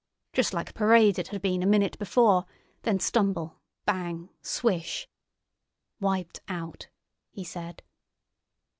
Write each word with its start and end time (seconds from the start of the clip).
Just 0.33 0.51
like 0.51 0.73
parade 0.73 1.19
it 1.19 1.27
had 1.27 1.43
been 1.43 1.61
a 1.61 1.67
minute 1.67 1.99
before—then 1.99 2.99
stumble, 2.99 3.59
bang, 3.85 4.29
swish!" 4.41 5.07
"Wiped 5.99 6.39
out!" 6.47 6.87
he 7.29 7.43
said. 7.43 7.83